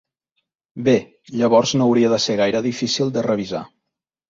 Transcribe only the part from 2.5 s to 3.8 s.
difícil de revisar.